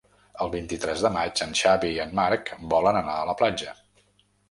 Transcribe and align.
El 0.45 0.51
vint-i-tres 0.55 1.03
de 1.07 1.11
maig 1.17 1.43
en 1.47 1.53
Xavi 1.61 1.93
i 1.99 2.01
en 2.07 2.19
Marc 2.23 2.53
volen 2.75 3.01
anar 3.07 3.19
a 3.23 3.33
la 3.33 3.41
platja. 3.45 3.81